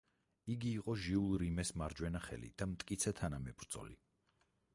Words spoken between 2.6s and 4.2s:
და მტკიცე თანამებრძოლი.